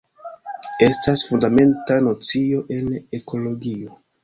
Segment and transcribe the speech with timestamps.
[0.87, 3.97] Estas fundamenta nocio en ekologio.